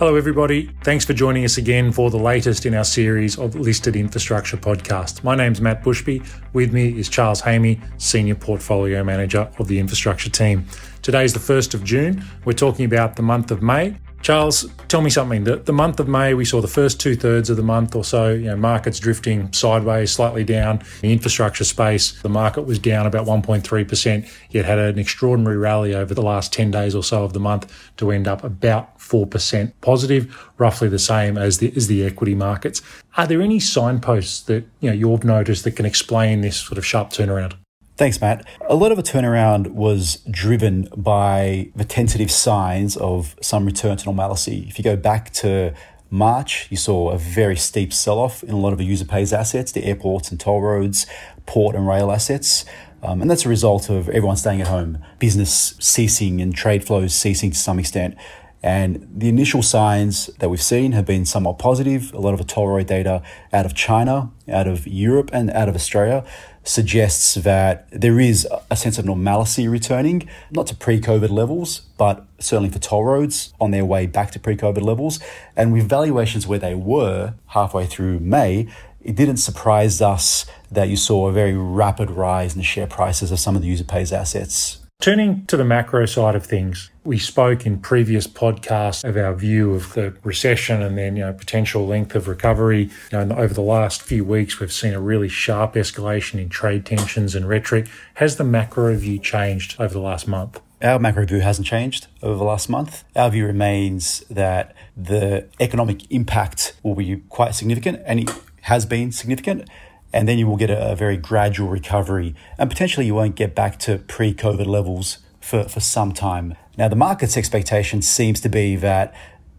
[0.00, 0.70] Hello, everybody.
[0.82, 5.22] Thanks for joining us again for the latest in our series of listed infrastructure podcasts.
[5.22, 6.26] My name's Matt Bushby.
[6.54, 10.64] With me is Charles Hamieh, Senior Portfolio Manager of the infrastructure team.
[11.02, 12.24] Today's the 1st of June.
[12.46, 13.98] We're talking about the month of May.
[14.22, 15.44] Charles, tell me something.
[15.44, 18.04] The, the month of May, we saw the first two thirds of the month or
[18.04, 20.82] so, you know, markets drifting sideways, slightly down.
[21.00, 26.12] The infrastructure space, the market was down about 1.3%, yet had an extraordinary rally over
[26.12, 30.50] the last 10 days or so of the month to end up about 4% positive,
[30.58, 32.82] roughly the same as the, as the equity markets.
[33.16, 36.84] Are there any signposts that, you know, you've noticed that can explain this sort of
[36.84, 37.54] sharp turnaround?
[38.00, 38.48] Thanks, Matt.
[38.66, 44.06] A lot of a turnaround was driven by the tentative signs of some return to
[44.06, 44.64] normalcy.
[44.70, 45.74] If you go back to
[46.08, 49.34] March, you saw a very steep sell off in a lot of the user pays
[49.34, 51.04] assets, the airports and toll roads,
[51.44, 52.64] port and rail assets.
[53.02, 57.14] Um, and that's a result of everyone staying at home, business ceasing and trade flows
[57.14, 58.16] ceasing to some extent.
[58.62, 62.12] And the initial signs that we've seen have been somewhat positive.
[62.12, 65.68] A lot of the toll road data out of China, out of Europe, and out
[65.68, 66.24] of Australia
[66.62, 72.26] suggests that there is a sense of normalcy returning, not to pre COVID levels, but
[72.38, 75.20] certainly for toll roads on their way back to pre COVID levels.
[75.56, 78.68] And with valuations where they were halfway through May,
[79.00, 83.32] it didn't surprise us that you saw a very rapid rise in the share prices
[83.32, 87.18] of some of the user pays assets Turning to the macro side of things, we
[87.18, 91.86] spoke in previous podcasts of our view of the recession and then you know potential
[91.86, 92.90] length of recovery.
[93.10, 96.84] You know, over the last few weeks, we've seen a really sharp escalation in trade
[96.84, 97.88] tensions and rhetoric.
[98.14, 100.60] Has the macro view changed over the last month?
[100.82, 103.02] Our macro view hasn't changed over the last month.
[103.16, 108.30] Our view remains that the economic impact will be quite significant, and it
[108.62, 109.66] has been significant
[110.12, 113.54] and then you will get a, a very gradual recovery, and potentially you won't get
[113.54, 116.56] back to pre COVID levels for, for some time.
[116.76, 119.14] Now, the market's expectation seems to be that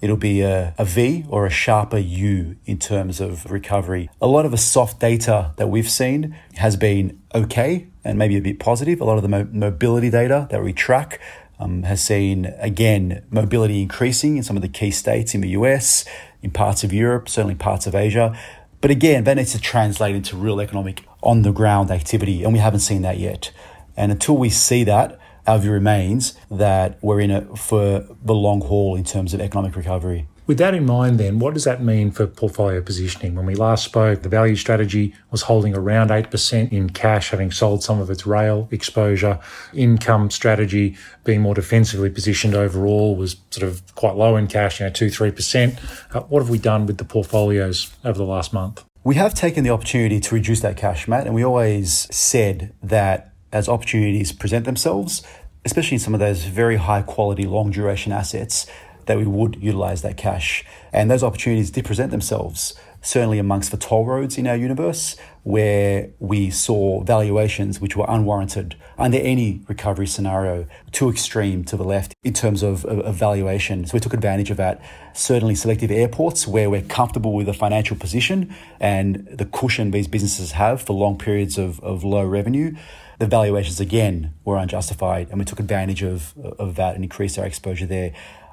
[0.00, 4.10] it'll be a, a V or a sharper U in terms of recovery.
[4.20, 8.40] A lot of the soft data that we've seen has been okay and maybe a
[8.40, 9.00] bit positive.
[9.00, 11.20] A lot of the mo- mobility data that we track
[11.58, 16.04] um, has seen, again, mobility increasing in some of the key states in the US,
[16.42, 18.38] in parts of Europe, certainly parts of Asia.
[18.84, 22.58] But again, that needs to translate into real economic on the ground activity, and we
[22.58, 23.50] haven't seen that yet.
[23.96, 28.60] And until we see that, our view remains that we're in it for the long
[28.60, 30.28] haul in terms of economic recovery.
[30.46, 33.34] With that in mind, then, what does that mean for portfolio positioning?
[33.34, 37.82] When we last spoke, the value strategy was holding around 8% in cash, having sold
[37.82, 39.38] some of its rail exposure.
[39.72, 44.86] Income strategy being more defensively positioned overall was sort of quite low in cash, you
[44.86, 46.14] know, 2 3%.
[46.14, 48.84] Uh, what have we done with the portfolios over the last month?
[49.02, 53.32] We have taken the opportunity to reduce that cash, Matt, and we always said that
[53.50, 55.22] as opportunities present themselves,
[55.64, 58.66] especially in some of those very high quality, long duration assets,
[59.06, 60.64] that we would utilize that cash.
[60.92, 66.10] And those opportunities did present themselves, certainly amongst the toll roads in our universe, where
[66.18, 72.14] we saw valuations which were unwarranted under any recovery scenario, too extreme to the left
[72.22, 73.84] in terms of, of, of valuation.
[73.86, 74.80] So we took advantage of that.
[75.12, 80.52] Certainly, selective airports where we're comfortable with the financial position and the cushion these businesses
[80.52, 82.74] have for long periods of, of low revenue
[83.18, 87.46] the valuations again were unjustified and we took advantage of, of that and increased our
[87.46, 88.12] exposure there.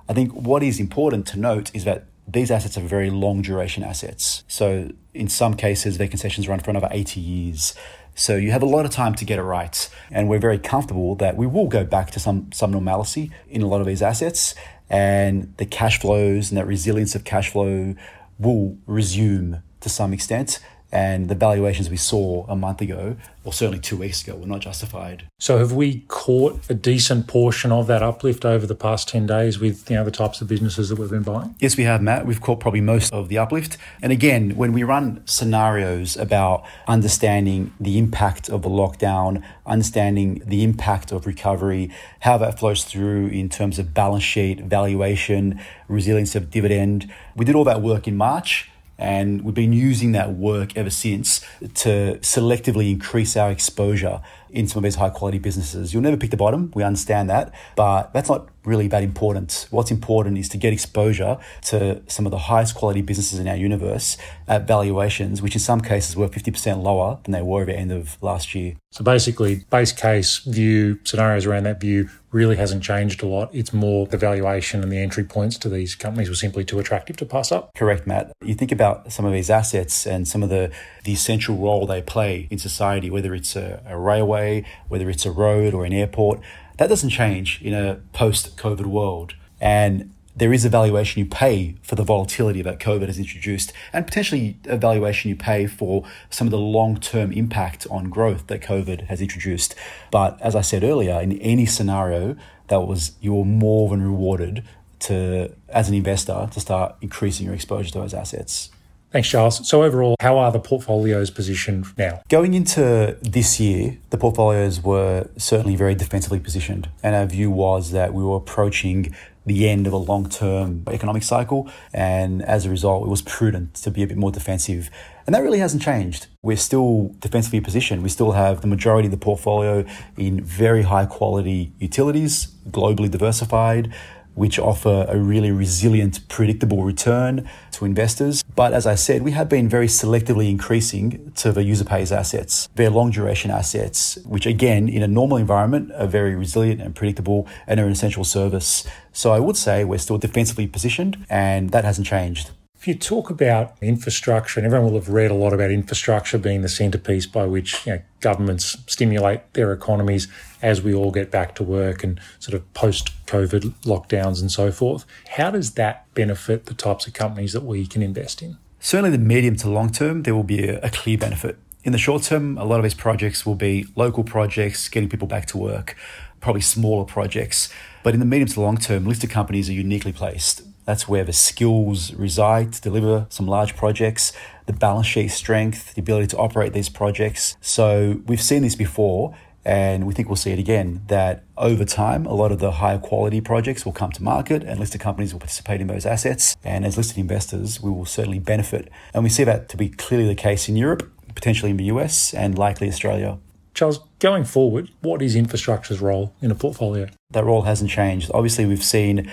[0.10, 3.84] I think what is important to note is that these assets are very long duration
[3.84, 4.44] assets.
[4.48, 7.76] So in some cases, their concessions run for another 80 years.
[8.16, 9.90] So you have a lot of time to get it right.
[10.10, 13.68] And we're very comfortable that we will go back to some, some normalcy in a
[13.68, 14.56] lot of these assets.
[14.90, 17.96] And the cash flows and that resilience of cash flow
[18.38, 20.60] will resume to some extent
[20.92, 24.60] and the valuations we saw a month ago, or certainly two weeks ago, were not
[24.60, 25.24] justified.
[25.40, 29.60] So, have we caught a decent portion of that uplift over the past 10 days
[29.60, 31.56] with you know, the types of businesses that we've been buying?
[31.60, 32.26] Yes, we have, Matt.
[32.26, 33.78] We've caught probably most of the uplift.
[34.02, 40.64] And again, when we run scenarios about understanding the impact of the lockdown, understanding the
[40.64, 41.90] impact of recovery,
[42.22, 47.56] how that flows through in terms of balance sheet, valuation, resilience of dividend, we did
[47.56, 48.71] all that work in March
[49.02, 51.42] and we've been using that work ever since
[51.74, 54.22] to selectively increase our exposure
[54.52, 55.94] in some of these high quality businesses.
[55.94, 59.68] You'll never pick the bottom, we understand that, but that's not really that important.
[59.72, 63.56] What's important is to get exposure to some of the highest quality businesses in our
[63.56, 64.18] universe
[64.48, 67.92] at valuations, which in some cases were 50% lower than they were at the end
[67.92, 68.76] of last year.
[68.92, 73.50] So basically, base case view, scenarios around that view really hasn't changed a lot.
[73.54, 77.18] It's more the valuation and the entry points to these companies were simply too attractive
[77.18, 77.74] to pass up.
[77.76, 78.32] Correct, Matt.
[78.44, 80.72] You think about some of these assets and some of the,
[81.04, 85.32] the essential role they play in society, whether it's a, a railway, whether it's a
[85.32, 86.42] road or an airport,
[86.82, 89.36] that doesn't change in a post COVID world.
[89.60, 94.04] And there is a valuation you pay for the volatility that COVID has introduced, and
[94.08, 98.62] potentially a valuation you pay for some of the long term impact on growth that
[98.62, 99.76] COVID has introduced.
[100.10, 102.36] But as I said earlier, in any scenario,
[102.70, 104.64] that was you're more than rewarded
[105.02, 108.72] to as an investor to start increasing your exposure to those assets.
[109.12, 109.68] Thanks, Charles.
[109.68, 112.22] So, overall, how are the portfolios positioned now?
[112.30, 116.90] Going into this year, the portfolios were certainly very defensively positioned.
[117.04, 119.14] And our view was that we were approaching
[119.46, 121.70] the end of a long term economic cycle.
[121.94, 124.90] And as a result, it was prudent to be a bit more defensive.
[125.26, 126.28] And that really hasn't changed.
[126.42, 128.04] We're still defensively positioned.
[128.04, 129.84] We still have the majority of the portfolio
[130.16, 133.94] in very high quality utilities, globally diversified
[134.42, 138.42] which offer a really resilient, predictable return to investors.
[138.56, 142.68] But as I said, we have been very selectively increasing to the user pays assets.
[142.74, 147.48] They're long duration assets, which again, in a normal environment, are very resilient and predictable
[147.68, 148.84] and are an essential service.
[149.14, 152.50] So I would say we're still defensively positioned and that hasn't changed.
[152.82, 156.64] If you talk about infrastructure, and everyone will have read a lot about infrastructure being
[156.64, 160.28] the centerpiece by which you know, governments stimulate their economies
[160.64, 164.72] as we all get back to work and sort of post COVID lockdowns and so
[164.72, 165.06] forth.
[165.30, 168.58] How does that benefit the types of companies that we can invest in?
[168.80, 171.60] Certainly, the medium to long term, there will be a, a clear benefit.
[171.84, 175.28] In the short term, a lot of these projects will be local projects, getting people
[175.28, 175.96] back to work,
[176.40, 177.72] probably smaller projects.
[178.02, 181.34] But in the medium to long term, listed companies are uniquely placed that's where the
[181.34, 184.34] skills reside to deliver some large projects,
[184.66, 187.56] the balance sheet strength, the ability to operate these projects.
[187.62, 192.26] So we've seen this before and we think we'll see it again that over time,
[192.26, 195.40] a lot of the higher quality projects will come to market and listed companies will
[195.40, 196.56] participate in those assets.
[196.64, 198.90] And as listed investors, we will certainly benefit.
[199.14, 202.34] And we see that to be clearly the case in Europe, potentially in the US,
[202.34, 203.38] and likely Australia.
[203.74, 207.08] Charles, going forward, what is infrastructure's role in a portfolio?
[207.30, 208.30] That role hasn't changed.
[208.34, 209.32] Obviously, we've seen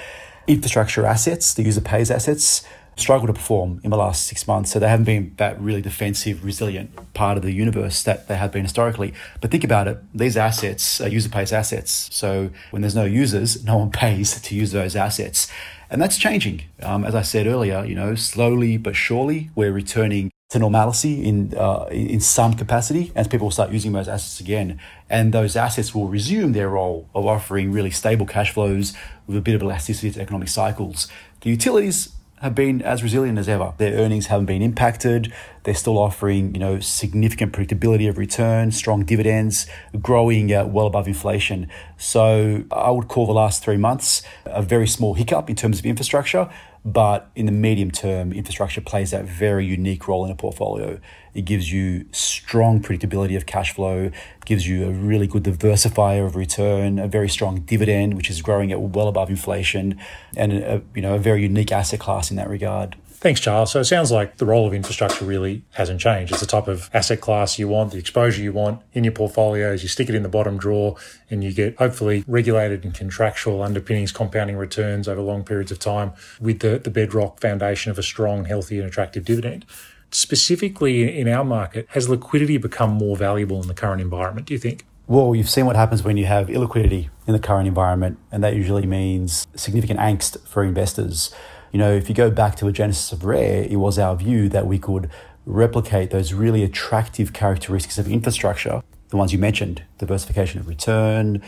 [0.48, 2.64] infrastructure assets, the user pays assets,
[2.96, 4.72] struggle to perform in the last six months.
[4.72, 8.50] So they haven't been that really defensive, resilient part of the universe that they have
[8.50, 9.14] been historically.
[9.40, 12.08] But think about it, these assets are user pays assets.
[12.12, 15.48] So when there's no users, no one pays to use those assets.
[15.90, 16.62] And that's changing.
[16.82, 21.54] Um, as I said earlier, you know, slowly but surely, we're returning to normalcy in
[21.56, 24.80] uh, in some capacity as people start using those assets again.
[25.10, 28.94] And those assets will resume their role of offering really stable cash flows
[29.26, 31.08] with a bit of elasticity to economic cycles.
[31.42, 33.74] The utilities have been as resilient as ever.
[33.78, 35.32] Their earnings haven't been impacted.
[35.64, 39.66] They're still offering you know significant predictability of return strong dividends
[40.00, 41.68] growing uh, well above inflation.
[41.98, 45.84] So i would call the last 3 months a very small hiccup in terms of
[45.84, 46.48] infrastructure
[46.84, 51.00] but in the medium term, infrastructure plays that very unique role in a portfolio.
[51.34, 54.10] It gives you strong predictability of cash flow,
[54.44, 58.72] gives you a really good diversifier of return, a very strong dividend, which is growing
[58.72, 59.98] at well above inflation,
[60.36, 62.96] and a, you know a very unique asset class in that regard.
[63.20, 63.72] Thanks, Charles.
[63.72, 66.30] So it sounds like the role of infrastructure really hasn't changed.
[66.30, 69.82] It's the type of asset class you want, the exposure you want in your portfolios.
[69.82, 70.94] You stick it in the bottom drawer
[71.28, 76.12] and you get hopefully regulated and contractual underpinnings, compounding returns over long periods of time
[76.40, 79.66] with the, the bedrock foundation of a strong, healthy, and attractive dividend.
[80.12, 84.60] Specifically in our market, has liquidity become more valuable in the current environment, do you
[84.60, 84.86] think?
[85.08, 88.54] Well, you've seen what happens when you have illiquidity in the current environment, and that
[88.54, 91.34] usually means significant angst for investors.
[91.72, 94.48] You know, if you go back to the genesis of Rare, it was our view
[94.48, 95.10] that we could
[95.44, 101.42] replicate those really attractive characteristics of infrastructure, the ones you mentioned, diversification of return,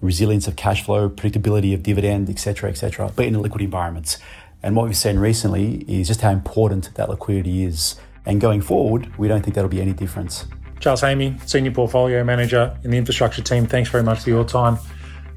[0.00, 4.18] resilience of cash flow, predictability of dividend, etc., etc., but in liquid environments.
[4.62, 7.96] And what we've seen recently is just how important that liquidity is.
[8.26, 10.46] And going forward, we don't think that'll be any difference.
[10.80, 14.78] Charles Hamieh, Senior Portfolio Manager in the Infrastructure team, thanks very much for your time.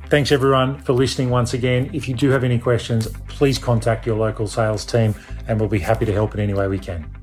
[0.09, 1.89] Thanks everyone for listening once again.
[1.91, 5.13] If you do have any questions, please contact your local sales team
[5.49, 7.16] and we'll be happy to help in any way we can.